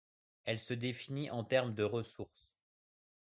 Elle 0.45 0.57
se 0.57 0.73
définit 0.73 1.29
en 1.29 1.43
termes 1.43 1.75
de 1.75 1.83
ressources. 1.83 2.55